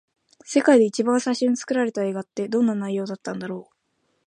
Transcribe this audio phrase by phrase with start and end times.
[0.43, 3.75] 世界で一番最初に作られた映画って、どんな内容だったんだろう。